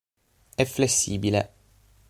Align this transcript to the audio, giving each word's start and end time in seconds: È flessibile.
È 0.55 0.65
flessibile. 0.65 1.53